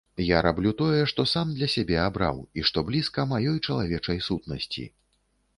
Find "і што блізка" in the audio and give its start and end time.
2.61-3.29